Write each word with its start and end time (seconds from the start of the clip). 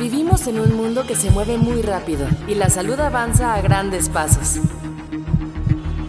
Vivimos 0.00 0.46
en 0.46 0.58
un 0.58 0.74
mundo 0.74 1.06
que 1.06 1.14
se 1.14 1.30
mueve 1.30 1.58
muy 1.58 1.82
rápido 1.82 2.26
y 2.48 2.54
la 2.54 2.70
salud 2.70 2.98
avanza 2.98 3.52
a 3.52 3.60
grandes 3.60 4.08
pasos. 4.08 4.58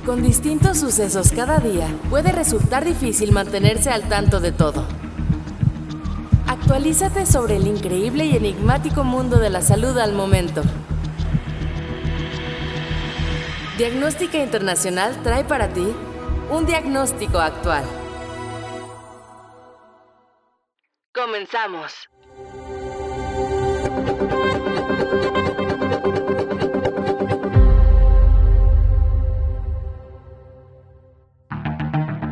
Con 0.05 0.23
distintos 0.23 0.79
sucesos 0.79 1.33
cada 1.33 1.59
día, 1.59 1.89
puede 2.09 2.31
resultar 2.31 2.85
difícil 2.85 3.33
mantenerse 3.33 3.89
al 3.89 4.07
tanto 4.07 4.39
de 4.39 4.53
todo. 4.53 4.85
Actualízate 6.47 7.25
sobre 7.25 7.57
el 7.57 7.67
increíble 7.67 8.23
y 8.23 8.37
enigmático 8.37 9.03
mundo 9.03 9.39
de 9.39 9.49
la 9.49 9.61
salud 9.61 9.97
al 9.97 10.13
momento. 10.13 10.61
Diagnóstica 13.77 14.37
Internacional 14.41 15.21
trae 15.21 15.43
para 15.43 15.67
ti 15.67 15.85
un 16.49 16.65
diagnóstico 16.65 17.39
actual. 17.39 17.83
Comenzamos. 21.13 21.91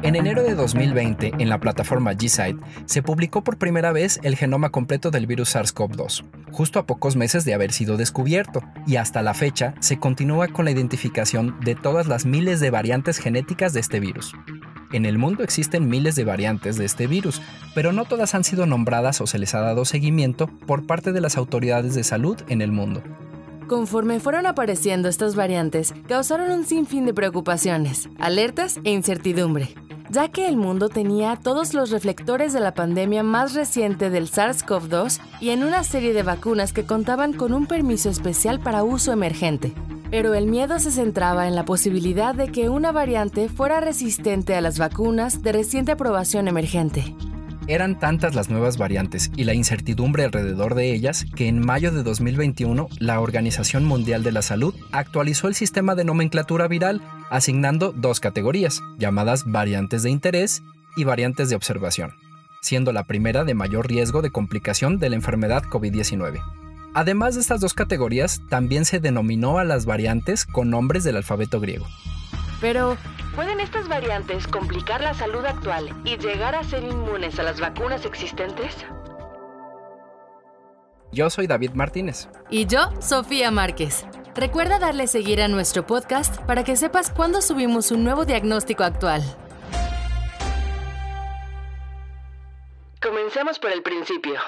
En 0.09 0.15
enero 0.15 0.41
de 0.41 0.55
2020, 0.55 1.33
en 1.37 1.49
la 1.49 1.59
plataforma 1.59 2.13
GSite, 2.13 2.57
se 2.85 3.03
publicó 3.03 3.43
por 3.43 3.59
primera 3.59 3.91
vez 3.91 4.19
el 4.23 4.35
genoma 4.35 4.71
completo 4.71 5.11
del 5.11 5.27
virus 5.27 5.55
SARS-CoV-2, 5.55 6.25
justo 6.51 6.79
a 6.79 6.87
pocos 6.87 7.15
meses 7.15 7.45
de 7.45 7.53
haber 7.53 7.71
sido 7.71 7.95
descubierto, 7.95 8.63
y 8.87 8.95
hasta 8.95 9.21
la 9.21 9.35
fecha 9.35 9.75
se 9.81 9.99
continúa 9.99 10.47
con 10.47 10.65
la 10.65 10.71
identificación 10.71 11.59
de 11.59 11.75
todas 11.75 12.07
las 12.07 12.25
miles 12.25 12.59
de 12.59 12.71
variantes 12.71 13.19
genéticas 13.19 13.71
de 13.73 13.81
este 13.81 13.99
virus. 13.99 14.33
En 14.91 15.05
el 15.05 15.17
mundo 15.17 15.43
existen 15.43 15.87
miles 15.87 16.15
de 16.15 16.23
variantes 16.23 16.77
de 16.77 16.85
este 16.85 17.07
virus, 17.07 17.41
pero 17.75 17.91
no 17.93 18.05
todas 18.05 18.33
han 18.35 18.43
sido 18.43 18.65
nombradas 18.65 19.21
o 19.21 19.27
se 19.27 19.39
les 19.39 19.53
ha 19.53 19.61
dado 19.61 19.85
seguimiento 19.85 20.47
por 20.47 20.87
parte 20.87 21.11
de 21.11 21.21
las 21.21 21.37
autoridades 21.37 21.95
de 21.95 22.03
salud 22.03 22.37
en 22.47 22.61
el 22.61 22.71
mundo. 22.71 23.03
Conforme 23.67 24.19
fueron 24.19 24.47
apareciendo 24.47 25.09
estas 25.09 25.35
variantes, 25.35 25.93
causaron 26.07 26.51
un 26.51 26.65
sinfín 26.65 27.05
de 27.05 27.13
preocupaciones, 27.13 28.09
alertas 28.17 28.79
e 28.83 28.91
incertidumbre 28.91 29.75
ya 30.09 30.27
que 30.29 30.47
el 30.47 30.57
mundo 30.57 30.89
tenía 30.89 31.35
todos 31.35 31.73
los 31.73 31.91
reflectores 31.91 32.51
de 32.53 32.59
la 32.59 32.73
pandemia 32.73 33.23
más 33.23 33.53
reciente 33.53 34.09
del 34.09 34.29
SARS-CoV-2 34.29 35.19
y 35.39 35.49
en 35.49 35.63
una 35.63 35.83
serie 35.83 36.13
de 36.13 36.23
vacunas 36.23 36.73
que 36.73 36.85
contaban 36.85 37.33
con 37.33 37.53
un 37.53 37.67
permiso 37.67 38.09
especial 38.09 38.59
para 38.59 38.83
uso 38.83 39.11
emergente. 39.11 39.73
Pero 40.11 40.33
el 40.33 40.47
miedo 40.47 40.79
se 40.79 40.91
centraba 40.91 41.47
en 41.47 41.55
la 41.55 41.65
posibilidad 41.65 42.33
de 42.33 42.51
que 42.51 42.69
una 42.69 42.91
variante 42.91 43.47
fuera 43.47 43.79
resistente 43.79 44.55
a 44.55 44.61
las 44.61 44.79
vacunas 44.79 45.43
de 45.43 45.51
reciente 45.51 45.91
aprobación 45.91 46.47
emergente. 46.47 47.15
Eran 47.67 47.99
tantas 47.99 48.33
las 48.33 48.49
nuevas 48.49 48.79
variantes 48.79 49.29
y 49.35 49.43
la 49.43 49.53
incertidumbre 49.53 50.23
alrededor 50.23 50.73
de 50.73 50.91
ellas 50.91 51.25
que 51.35 51.47
en 51.47 51.63
mayo 51.63 51.91
de 51.91 52.01
2021 52.01 52.87
la 52.97 53.19
Organización 53.19 53.85
Mundial 53.85 54.23
de 54.23 54.31
la 54.31 54.41
Salud 54.41 54.73
actualizó 54.91 55.47
el 55.47 55.53
sistema 55.53 55.93
de 55.93 56.03
nomenclatura 56.03 56.67
viral 56.67 57.03
asignando 57.29 57.91
dos 57.91 58.19
categorías, 58.19 58.81
llamadas 58.97 59.43
variantes 59.45 60.01
de 60.01 60.09
interés 60.09 60.63
y 60.97 61.03
variantes 61.03 61.49
de 61.49 61.55
observación, 61.55 62.15
siendo 62.63 62.91
la 62.91 63.03
primera 63.03 63.43
de 63.43 63.53
mayor 63.53 63.87
riesgo 63.87 64.23
de 64.23 64.31
complicación 64.31 64.97
de 64.97 65.11
la 65.11 65.17
enfermedad 65.17 65.61
COVID-19. 65.61 66.41
Además 66.93 67.35
de 67.35 67.41
estas 67.41 67.61
dos 67.61 67.73
categorías, 67.73 68.41
también 68.49 68.85
se 68.85 68.99
denominó 68.99 69.59
a 69.59 69.63
las 69.63 69.85
variantes 69.85 70.45
con 70.45 70.69
nombres 70.69 71.03
del 71.03 71.17
alfabeto 71.17 71.59
griego. 71.59 71.85
Pero, 72.61 72.97
¿pueden 73.35 73.59
estas 73.59 73.87
variantes 73.87 74.47
complicar 74.47 75.01
la 75.01 75.13
salud 75.13 75.45
actual 75.45 75.89
y 76.03 76.17
llegar 76.17 76.55
a 76.55 76.63
ser 76.63 76.83
inmunes 76.83 77.39
a 77.39 77.43
las 77.43 77.59
vacunas 77.59 78.05
existentes? 78.05 78.75
Yo 81.11 81.29
soy 81.29 81.47
David 81.47 81.71
Martínez. 81.71 82.27
Y 82.49 82.65
yo, 82.65 82.89
Sofía 82.99 83.49
Márquez. 83.51 84.05
Recuerda 84.35 84.79
darle 84.79 85.07
seguir 85.07 85.41
a 85.41 85.47
nuestro 85.47 85.85
podcast 85.85 86.37
para 86.41 86.63
que 86.63 86.75
sepas 86.75 87.09
cuándo 87.09 87.41
subimos 87.41 87.91
un 87.91 88.03
nuevo 88.03 88.25
diagnóstico 88.25 88.83
actual. 88.83 89.23
Comencemos 93.01 93.57
por 93.59 93.71
el 93.71 93.81
principio. 93.81 94.39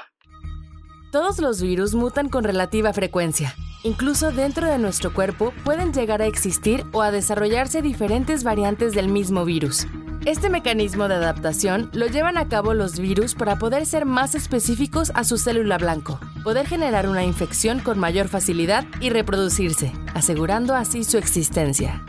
Todos 1.12 1.40
los 1.40 1.62
virus 1.62 1.94
mutan 1.94 2.30
con 2.30 2.44
relativa 2.44 2.94
frecuencia 2.94 3.54
Incluso 3.84 4.32
dentro 4.32 4.68
de 4.68 4.78
nuestro 4.78 5.12
cuerpo 5.14 5.54
pueden 5.64 5.92
llegar 5.92 6.22
a 6.22 6.28
existir 6.28 6.86
o 6.92 7.02
a 7.02 7.12
desarrollarse 7.12 7.82
diferentes 7.82 8.44
variantes 8.44 8.94
del 8.94 9.08
mismo 9.08 9.44
virus. 9.44 9.88
Este 10.26 10.52
mecanismo 10.52 11.08
de 11.08 11.16
adaptación 11.16 11.90
lo 11.94 12.06
llevan 12.06 12.38
a 12.38 12.48
cabo 12.48 12.76
los 12.76 13.00
virus 13.00 13.34
para 13.34 13.58
poder 13.58 13.88
ser 13.88 14.06
más 14.06 14.36
específicos 14.36 15.12
a 15.16 15.24
su 15.24 15.40
célula 15.40 15.80
blanco, 15.80 16.20
poder 16.44 16.68
generar 16.68 17.10
una 17.10 17.24
infección 17.24 17.80
con 17.80 17.98
mayor 17.98 18.28
facilidad 18.28 18.86
y 19.00 19.10
reproducirse, 19.10 19.92
asegurando 20.14 20.76
así 20.76 21.04
su 21.04 21.18
existencia. 21.18 22.04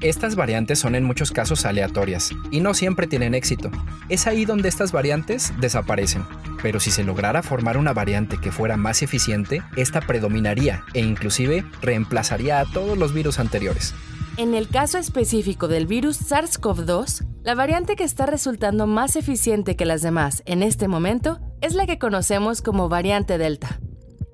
Estas 0.00 0.36
variantes 0.36 0.78
son 0.78 0.94
en 0.94 1.02
muchos 1.02 1.32
casos 1.32 1.66
aleatorias 1.66 2.30
y 2.52 2.60
no 2.60 2.72
siempre 2.72 3.08
tienen 3.08 3.34
éxito. 3.34 3.68
Es 4.08 4.28
ahí 4.28 4.44
donde 4.44 4.68
estas 4.68 4.92
variantes 4.92 5.52
desaparecen. 5.60 6.24
Pero 6.62 6.78
si 6.78 6.92
se 6.92 7.02
lograra 7.02 7.42
formar 7.42 7.76
una 7.76 7.92
variante 7.92 8.38
que 8.38 8.52
fuera 8.52 8.76
más 8.76 9.02
eficiente, 9.02 9.60
esta 9.76 10.00
predominaría 10.00 10.84
e 10.94 11.00
inclusive 11.00 11.64
reemplazaría 11.82 12.60
a 12.60 12.64
todos 12.64 12.96
los 12.96 13.12
virus 13.12 13.40
anteriores. 13.40 13.92
En 14.36 14.54
el 14.54 14.68
caso 14.68 14.98
específico 14.98 15.66
del 15.66 15.88
virus 15.88 16.30
SARS-CoV-2, 16.30 17.26
la 17.42 17.56
variante 17.56 17.96
que 17.96 18.04
está 18.04 18.24
resultando 18.24 18.86
más 18.86 19.16
eficiente 19.16 19.74
que 19.74 19.84
las 19.84 20.00
demás 20.00 20.44
en 20.46 20.62
este 20.62 20.86
momento 20.86 21.40
es 21.60 21.74
la 21.74 21.86
que 21.86 21.98
conocemos 21.98 22.62
como 22.62 22.88
variante 22.88 23.36
Delta. 23.36 23.80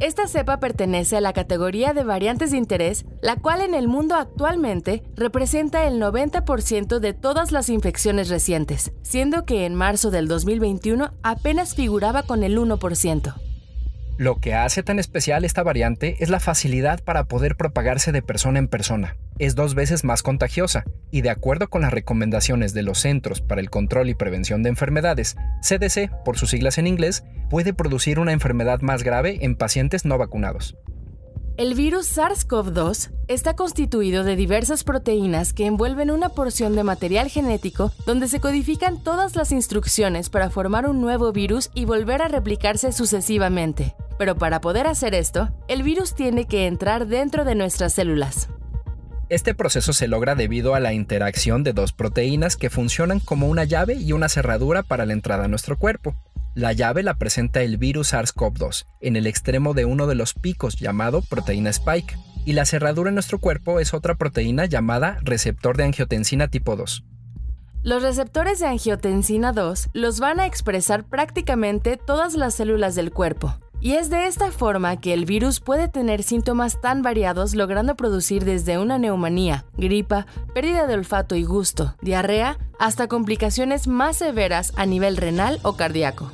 Esta 0.05 0.29
cepa 0.29 0.61
pertenece 0.61 1.17
a 1.17 1.23
la 1.23 1.33
categoría 1.33 1.95
de 1.95 2.05
variantes 2.05 2.51
de 2.51 2.59
interés, 2.59 3.07
la 3.23 3.37
cual 3.37 3.63
en 3.63 3.73
el 3.73 3.89
mundo 3.89 4.17
actualmente 4.17 5.03
representa 5.17 5.87
el 5.87 5.99
90% 5.99 6.99
de 6.99 7.15
todas 7.15 7.53
las 7.53 7.71
infecciones 7.71 8.29
recientes, 8.29 8.93
siendo 9.01 9.47
que 9.47 9.65
en 9.65 9.75
marzo 9.75 10.11
del 10.11 10.29
2021 10.29 11.11
apenas 11.23 11.75
figuraba 11.75 12.23
con 12.23 12.43
el 12.43 12.59
1%. 12.59 13.35
Lo 14.19 14.41
que 14.41 14.53
hace 14.53 14.83
tan 14.83 14.99
especial 14.99 15.43
esta 15.43 15.63
variante 15.63 16.17
es 16.21 16.29
la 16.29 16.39
facilidad 16.39 17.03
para 17.03 17.25
poder 17.25 17.57
propagarse 17.57 18.13
de 18.13 18.21
persona 18.21 18.59
en 18.59 18.69
persona. 18.69 19.17
Es 19.39 19.56
dos 19.56 19.75
veces 19.75 20.05
más 20.05 20.22
contagiosa 20.22 20.84
y 21.11 21.22
de 21.22 21.31
acuerdo 21.31 21.69
con 21.69 21.83
las 21.83 21.93
recomendaciones 21.93 22.72
de 22.72 22.83
los 22.83 22.99
Centros 22.99 23.41
para 23.41 23.61
el 23.61 23.69
Control 23.69 24.09
y 24.09 24.15
Prevención 24.15 24.62
de 24.62 24.69
Enfermedades, 24.69 25.37
CDC 25.61 26.11
por 26.25 26.39
sus 26.39 26.50
siglas 26.50 26.78
en 26.78 26.87
inglés, 26.87 27.25
puede 27.50 27.75
producir 27.75 28.21
una 28.21 28.33
enfermedad 28.33 28.81
más 28.81 29.03
grave 29.03 29.39
en 29.43 29.56
pacientes 29.56 30.05
no 30.05 30.19
vacunados. 30.19 30.77
El 31.56 31.75
virus 31.75 32.17
SARS-CoV-2 32.17 33.12
está 33.28 33.55
constituido 33.55 34.25
de 34.25 34.34
diversas 34.34 34.83
proteínas 34.83 35.53
que 35.53 35.67
envuelven 35.67 36.11
una 36.11 36.28
porción 36.28 36.75
de 36.75 36.83
material 36.83 37.28
genético 37.28 37.93
donde 38.06 38.27
se 38.28 38.41
codifican 38.41 39.03
todas 39.03 39.37
las 39.37 39.53
instrucciones 39.53 40.31
para 40.31 40.50
formar 40.50 40.89
un 40.89 41.00
nuevo 41.00 41.33
virus 41.33 41.71
y 41.75 41.84
volver 41.84 42.23
a 42.23 42.28
replicarse 42.28 42.91
sucesivamente. 42.93 43.94
Pero 44.19 44.37
para 44.37 44.61
poder 44.61 44.87
hacer 44.89 45.15
esto, 45.15 45.50
el 45.69 45.83
virus 45.83 46.15
tiene 46.15 46.47
que 46.47 46.67
entrar 46.67 47.06
dentro 47.06 47.44
de 47.44 47.55
nuestras 47.55 47.93
células. 47.94 48.49
Este 49.31 49.55
proceso 49.55 49.95
se 49.95 50.07
logra 50.07 50.35
debido 50.35 50.75
a 50.75 50.81
la 50.81 50.93
interacción 50.93 51.65
de 51.65 51.73
dos 51.73 51.93
proteínas 51.93 52.57
que 52.57 52.69
funcionan 52.69 53.21
como 53.21 53.49
una 53.49 53.65
llave 53.65 53.95
y 53.95 54.12
una 54.12 54.29
cerradura 54.29 54.83
para 54.83 55.07
la 55.07 55.15
entrada 55.15 55.45
a 55.45 55.49
nuestro 55.49 55.79
cuerpo. 55.79 56.15
La 56.55 56.73
llave 56.73 57.03
la 57.03 57.15
presenta 57.15 57.62
el 57.62 57.79
virus 57.79 58.12
SARS-CoV-2 58.12 58.87
en 59.01 59.17
el 59.17 59.27
extremo 59.27 59.73
de 59.73 59.87
uno 59.87 60.07
de 60.07 60.15
los 60.15 60.35
picos 60.35 60.77
llamado 60.77 61.23
proteína 61.23 61.71
spike, 61.71 62.17
y 62.45 62.53
la 62.53 62.67
cerradura 62.67 63.09
en 63.09 63.15
nuestro 63.15 63.39
cuerpo 63.39 63.81
es 63.81 63.95
otra 63.95 64.17
proteína 64.17 64.67
llamada 64.67 65.19
receptor 65.23 65.79
de 65.79 65.85
angiotensina 65.85 66.49
tipo 66.49 66.77
2. 66.77 67.05
Los 67.83 68.03
receptores 68.03 68.61
de 68.61 68.67
angiotensina 68.67 69.53
2 69.53 69.89
los 69.95 70.21
van 70.21 70.39
a 70.39 70.47
expresar 70.47 71.05
prácticamente 71.05 71.97
todas 71.97 72.35
las 72.35 72.55
células 72.55 72.95
del 72.95 73.11
cuerpo, 73.11 73.59
y 73.85 73.97
es 73.97 74.09
de 74.09 74.27
esta 74.27 74.51
forma 74.51 74.99
que 74.99 75.13
el 75.13 75.27
virus 75.27 75.61
puede 75.61 75.89
tener 75.89 76.23
síntomas 76.23 76.81
tan 76.81 77.03
variados 77.03 77.55
logrando 77.55 77.97
producir 77.97 78.43
desde 78.47 78.79
una 78.79 78.97
neumonía, 78.97 79.67
gripa, 79.77 80.27
pérdida 80.55 80.87
de 80.87 80.95
olfato 80.95 81.37
y 81.37 81.45
gusto, 81.45 81.95
diarrea, 82.01 82.57
hasta 82.81 83.09
complicaciones 83.09 83.87
más 83.87 84.17
severas 84.17 84.73
a 84.77 84.87
nivel 84.87 85.19
renal 85.19 85.61
o 85.65 85.77
cardíaco 85.77 86.33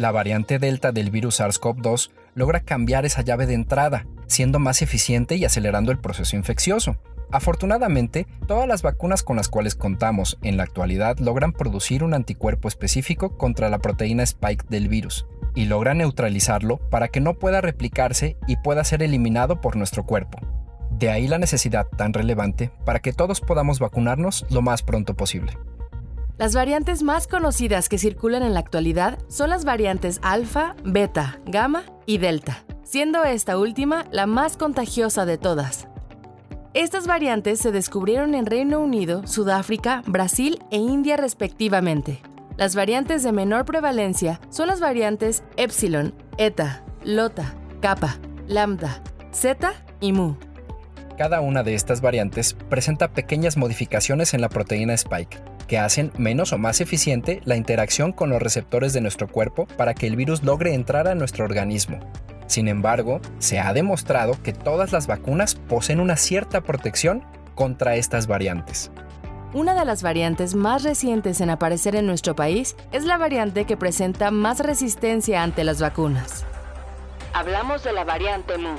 la 0.00 0.12
variante 0.12 0.58
Delta 0.58 0.92
del 0.92 1.10
virus 1.10 1.40
SARS-CoV-2 1.40 2.10
logra 2.34 2.60
cambiar 2.60 3.04
esa 3.04 3.20
llave 3.20 3.44
de 3.46 3.52
entrada, 3.52 4.06
siendo 4.26 4.58
más 4.58 4.80
eficiente 4.80 5.36
y 5.36 5.44
acelerando 5.44 5.92
el 5.92 5.98
proceso 5.98 6.36
infeccioso. 6.36 6.96
Afortunadamente, 7.32 8.26
todas 8.46 8.66
las 8.66 8.82
vacunas 8.82 9.22
con 9.22 9.36
las 9.36 9.48
cuales 9.48 9.74
contamos 9.76 10.38
en 10.42 10.56
la 10.56 10.64
actualidad 10.64 11.18
logran 11.18 11.52
producir 11.52 12.02
un 12.02 12.14
anticuerpo 12.14 12.68
específico 12.68 13.36
contra 13.36 13.70
la 13.70 13.78
proteína 13.78 14.24
spike 14.24 14.66
del 14.68 14.88
virus 14.88 15.26
y 15.54 15.66
logran 15.66 15.98
neutralizarlo 15.98 16.78
para 16.90 17.08
que 17.08 17.20
no 17.20 17.34
pueda 17.34 17.60
replicarse 17.60 18.36
y 18.46 18.56
pueda 18.56 18.84
ser 18.84 19.02
eliminado 19.02 19.60
por 19.60 19.76
nuestro 19.76 20.04
cuerpo. 20.04 20.38
De 20.90 21.10
ahí 21.10 21.28
la 21.28 21.38
necesidad 21.38 21.86
tan 21.86 22.12
relevante 22.12 22.72
para 22.84 23.00
que 23.00 23.12
todos 23.12 23.40
podamos 23.40 23.78
vacunarnos 23.78 24.44
lo 24.50 24.60
más 24.60 24.82
pronto 24.82 25.14
posible. 25.14 25.56
Las 26.36 26.54
variantes 26.54 27.02
más 27.02 27.26
conocidas 27.26 27.88
que 27.88 27.98
circulan 27.98 28.42
en 28.42 28.54
la 28.54 28.60
actualidad 28.60 29.18
son 29.28 29.50
las 29.50 29.64
variantes 29.64 30.20
alfa, 30.22 30.74
beta, 30.84 31.38
gamma 31.46 31.84
y 32.06 32.18
delta. 32.18 32.64
siendo 32.82 33.22
esta 33.22 33.56
última 33.56 34.06
la 34.10 34.26
más 34.26 34.56
contagiosa 34.56 35.24
de 35.24 35.38
todas. 35.38 35.86
Estas 36.72 37.08
variantes 37.08 37.58
se 37.58 37.72
descubrieron 37.72 38.36
en 38.36 38.46
Reino 38.46 38.78
Unido, 38.78 39.26
Sudáfrica, 39.26 40.04
Brasil 40.06 40.62
e 40.70 40.76
India 40.76 41.16
respectivamente. 41.16 42.22
Las 42.56 42.76
variantes 42.76 43.24
de 43.24 43.32
menor 43.32 43.64
prevalencia 43.64 44.40
son 44.50 44.68
las 44.68 44.78
variantes 44.78 45.42
Epsilon, 45.56 46.14
Eta, 46.38 46.84
Lota, 47.02 47.56
Kappa, 47.80 48.18
Lambda, 48.46 49.02
Zeta 49.34 49.72
y 49.98 50.12
Mu. 50.12 50.36
Cada 51.18 51.40
una 51.40 51.64
de 51.64 51.74
estas 51.74 52.02
variantes 52.02 52.54
presenta 52.54 53.08
pequeñas 53.08 53.56
modificaciones 53.56 54.32
en 54.32 54.40
la 54.40 54.48
proteína 54.48 54.94
Spike, 54.94 55.38
que 55.66 55.78
hacen 55.78 56.12
menos 56.18 56.52
o 56.52 56.58
más 56.58 56.80
eficiente 56.80 57.40
la 57.46 57.56
interacción 57.56 58.12
con 58.12 58.30
los 58.30 58.40
receptores 58.40 58.92
de 58.92 59.00
nuestro 59.00 59.26
cuerpo 59.26 59.66
para 59.76 59.92
que 59.92 60.06
el 60.06 60.14
virus 60.14 60.44
logre 60.44 60.72
entrar 60.74 61.08
a 61.08 61.16
nuestro 61.16 61.44
organismo. 61.44 61.98
Sin 62.50 62.66
embargo, 62.66 63.20
se 63.38 63.60
ha 63.60 63.72
demostrado 63.72 64.36
que 64.42 64.52
todas 64.52 64.90
las 64.90 65.06
vacunas 65.06 65.54
poseen 65.54 66.00
una 66.00 66.16
cierta 66.16 66.62
protección 66.62 67.22
contra 67.54 67.94
estas 67.94 68.26
variantes. 68.26 68.90
Una 69.54 69.72
de 69.78 69.84
las 69.84 70.02
variantes 70.02 70.56
más 70.56 70.82
recientes 70.82 71.40
en 71.40 71.50
aparecer 71.50 71.94
en 71.94 72.06
nuestro 72.06 72.34
país 72.34 72.74
es 72.90 73.04
la 73.04 73.18
variante 73.18 73.66
que 73.66 73.76
presenta 73.76 74.32
más 74.32 74.58
resistencia 74.58 75.44
ante 75.44 75.62
las 75.62 75.80
vacunas. 75.80 76.44
Hablamos 77.34 77.84
de 77.84 77.92
la 77.92 78.02
variante 78.02 78.58
Mu. 78.58 78.76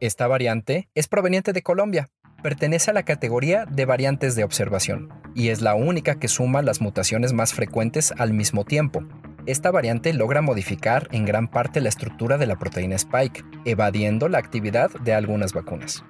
Esta 0.00 0.26
variante 0.26 0.88
es 0.96 1.06
proveniente 1.06 1.52
de 1.52 1.62
Colombia, 1.62 2.10
pertenece 2.42 2.90
a 2.90 2.94
la 2.94 3.04
categoría 3.04 3.64
de 3.64 3.84
variantes 3.84 4.34
de 4.34 4.42
observación 4.42 5.12
y 5.38 5.50
es 5.50 5.62
la 5.62 5.76
única 5.76 6.16
que 6.16 6.26
suma 6.26 6.62
las 6.62 6.80
mutaciones 6.80 7.32
más 7.32 7.54
frecuentes 7.54 8.12
al 8.18 8.32
mismo 8.32 8.64
tiempo. 8.64 9.04
Esta 9.46 9.70
variante 9.70 10.12
logra 10.12 10.42
modificar 10.42 11.06
en 11.12 11.24
gran 11.24 11.46
parte 11.46 11.80
la 11.80 11.88
estructura 11.88 12.38
de 12.38 12.46
la 12.46 12.58
proteína 12.58 12.96
Spike, 12.96 13.44
evadiendo 13.64 14.28
la 14.28 14.38
actividad 14.38 14.90
de 14.90 15.14
algunas 15.14 15.52
vacunas. 15.52 16.02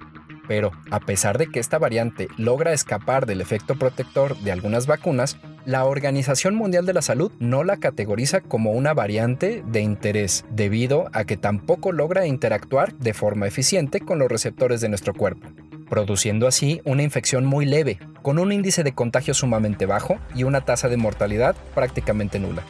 Pero, 0.47 0.71
a 0.89 0.99
pesar 0.99 1.37
de 1.37 1.45
que 1.45 1.59
esta 1.59 1.77
variante 1.77 2.27
logra 2.37 2.73
escapar 2.73 3.27
del 3.27 3.39
efecto 3.39 3.75
protector 3.75 4.35
de 4.39 4.51
algunas 4.51 4.87
vacunas, 4.87 5.37
la 5.63 5.85
Organización 5.85 6.55
Mundial 6.55 6.87
de 6.87 6.93
la 6.93 7.03
Salud 7.03 7.31
no 7.37 7.63
la 7.63 7.77
categoriza 7.77 8.41
como 8.41 8.71
una 8.71 8.95
variante 8.95 9.63
de 9.67 9.81
interés, 9.81 10.43
debido 10.49 11.07
a 11.13 11.25
que 11.25 11.37
tampoco 11.37 11.91
logra 11.91 12.25
interactuar 12.25 12.95
de 12.95 13.13
forma 13.13 13.45
eficiente 13.45 13.99
con 13.99 14.17
los 14.17 14.27
receptores 14.27 14.81
de 14.81 14.89
nuestro 14.89 15.13
cuerpo 15.13 15.49
produciendo 15.89 16.47
así 16.47 16.81
una 16.85 17.03
infección 17.03 17.45
muy 17.45 17.65
leve, 17.65 17.99
con 18.21 18.39
un 18.39 18.51
índice 18.51 18.83
de 18.83 18.93
contagio 18.93 19.33
sumamente 19.33 19.85
bajo 19.85 20.19
y 20.35 20.43
una 20.43 20.61
tasa 20.61 20.87
de 20.87 20.97
mortalidad 20.97 21.55
prácticamente 21.73 22.39
nula. 22.39 22.63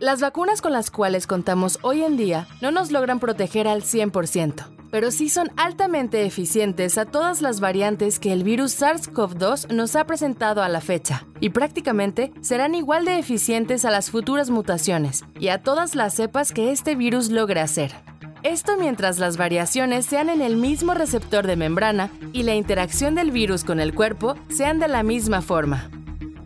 Las 0.00 0.20
vacunas 0.20 0.60
con 0.60 0.72
las 0.72 0.90
cuales 0.90 1.26
contamos 1.26 1.78
hoy 1.82 2.02
en 2.02 2.16
día 2.16 2.46
no 2.60 2.70
nos 2.70 2.92
logran 2.92 3.20
proteger 3.20 3.66
al 3.66 3.82
100% 3.82 4.78
pero 4.90 5.10
sí 5.10 5.28
son 5.28 5.50
altamente 5.56 6.24
eficientes 6.24 6.98
a 6.98 7.04
todas 7.04 7.42
las 7.42 7.60
variantes 7.60 8.18
que 8.18 8.32
el 8.32 8.42
virus 8.42 8.80
SARS-CoV-2 8.80 9.72
nos 9.72 9.96
ha 9.96 10.06
presentado 10.06 10.62
a 10.62 10.68
la 10.68 10.80
fecha, 10.80 11.26
y 11.40 11.50
prácticamente 11.50 12.32
serán 12.40 12.74
igual 12.74 13.04
de 13.04 13.18
eficientes 13.18 13.84
a 13.84 13.90
las 13.90 14.10
futuras 14.10 14.50
mutaciones 14.50 15.24
y 15.38 15.48
a 15.48 15.62
todas 15.62 15.94
las 15.94 16.14
cepas 16.14 16.52
que 16.52 16.72
este 16.72 16.94
virus 16.94 17.30
logre 17.30 17.60
hacer. 17.60 17.92
Esto 18.44 18.76
mientras 18.78 19.18
las 19.18 19.36
variaciones 19.36 20.06
sean 20.06 20.30
en 20.30 20.40
el 20.40 20.56
mismo 20.56 20.94
receptor 20.94 21.46
de 21.46 21.56
membrana 21.56 22.10
y 22.32 22.44
la 22.44 22.54
interacción 22.54 23.16
del 23.16 23.32
virus 23.32 23.64
con 23.64 23.80
el 23.80 23.94
cuerpo 23.94 24.36
sean 24.48 24.78
de 24.78 24.88
la 24.88 25.02
misma 25.02 25.42
forma. 25.42 25.90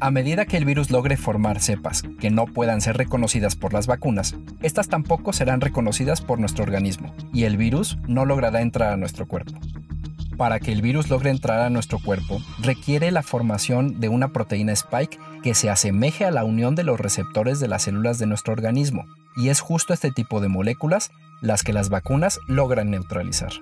A 0.03 0.11
medida 0.11 0.47
que 0.47 0.57
el 0.57 0.65
virus 0.65 0.91
logre 0.91 1.17
formar 1.17 1.61
cepas 1.61 2.03
que 2.19 2.29
no 2.29 2.47
puedan 2.47 2.81
ser 2.81 2.97
reconocidas 2.97 3.55
por 3.55 3.73
las 3.73 3.87
vacunas, 3.87 4.35
estas 4.61 4.89
tampoco 4.89 5.33
serán 5.33 5.61
reconocidas 5.61 6.21
por 6.21 6.41
nuestro 6.41 6.65
organismo 6.65 7.15
y 7.33 7.45
el 7.45 7.57
virus 7.57 7.99
no 8.09 8.25
logrará 8.25 8.63
entrar 8.63 8.93
a 8.93 8.97
nuestro 8.97 9.29
cuerpo. 9.29 9.53
Para 10.37 10.59
que 10.59 10.73
el 10.73 10.83
virus 10.83 11.09
logre 11.09 11.31
entrar 11.31 11.61
a 11.61 11.71
nuestro 11.71 12.01
cuerpo, 12.01 12.41
requiere 12.59 13.13
la 13.13 13.23
formación 13.23 14.01
de 14.01 14.09
una 14.09 14.33
proteína 14.33 14.73
spike 14.73 15.21
que 15.41 15.55
se 15.55 15.71
asemeje 15.71 16.25
a 16.25 16.33
la 16.33 16.43
unión 16.43 16.75
de 16.75 16.83
los 16.83 16.99
receptores 16.99 17.61
de 17.61 17.69
las 17.69 17.83
células 17.83 18.19
de 18.19 18.27
nuestro 18.27 18.55
organismo, 18.55 19.05
y 19.37 19.51
es 19.51 19.61
justo 19.61 19.95
este 19.95 20.11
tipo 20.11 20.41
de 20.41 20.49
moléculas 20.49 21.13
las 21.41 21.63
que 21.63 21.73
las 21.73 21.91
vacunas 21.91 22.41
logran 22.49 22.91
neutralizar. 22.91 23.53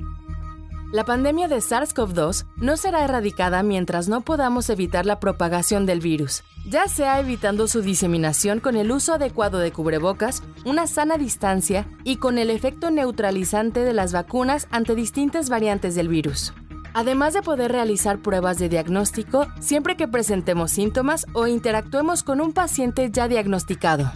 La 0.93 1.05
pandemia 1.05 1.47
de 1.47 1.59
SARS-CoV-2 1.59 2.47
no 2.57 2.77
será 2.77 3.05
erradicada 3.05 3.63
mientras 3.63 4.09
no 4.09 4.23
podamos 4.23 4.69
evitar 4.71 5.07
la 5.07 5.21
propagación 5.21 5.87
del 5.87 6.01
virus, 6.01 6.43
ya 6.67 6.89
sea 6.89 7.21
evitando 7.21 7.69
su 7.69 7.81
diseminación 7.81 8.59
con 8.59 8.75
el 8.77 8.91
uso 8.91 9.15
adecuado 9.15 9.59
de 9.59 9.71
cubrebocas, 9.71 10.43
una 10.65 10.89
sana 10.89 11.17
distancia 11.17 11.87
y 12.03 12.17
con 12.17 12.39
el 12.39 12.51
efecto 12.51 12.91
neutralizante 12.91 13.85
de 13.85 13.95
las 13.95 14.13
vacunas 14.13 14.67
ante 14.73 14.97
distintas 14.97 15.49
variantes 15.49 15.95
del 15.95 16.09
virus. 16.09 16.53
Además 16.93 17.35
de 17.35 17.43
poder 17.43 17.71
realizar 17.71 18.19
pruebas 18.19 18.59
de 18.59 18.69
diagnóstico 18.69 19.47
siempre 19.61 19.97
que 19.97 20.09
presentemos 20.09 20.73
síntomas 20.73 21.25
o 21.35 21.47
interactuemos 21.47 22.25
con 22.25 22.41
un 22.41 22.53
paciente 22.53 23.09
ya 23.13 23.29
diagnosticado. 23.29 24.11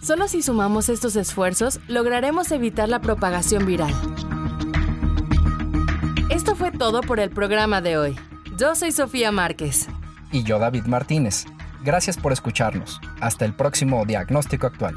Solo 0.00 0.28
si 0.28 0.42
sumamos 0.42 0.88
estos 0.88 1.16
esfuerzos 1.16 1.80
lograremos 1.88 2.52
evitar 2.52 2.88
la 2.88 3.00
propagación 3.00 3.66
viral. 3.66 3.92
Fue 6.62 6.70
todo 6.70 7.00
por 7.00 7.18
el 7.18 7.30
programa 7.30 7.80
de 7.80 7.98
hoy. 7.98 8.16
Yo 8.56 8.76
soy 8.76 8.92
Sofía 8.92 9.32
Márquez. 9.32 9.88
Y 10.30 10.44
yo 10.44 10.60
David 10.60 10.84
Martínez. 10.84 11.44
Gracias 11.82 12.16
por 12.16 12.30
escucharnos. 12.30 13.00
Hasta 13.20 13.44
el 13.44 13.52
próximo 13.52 14.06
Diagnóstico 14.06 14.68
Actual. 14.68 14.94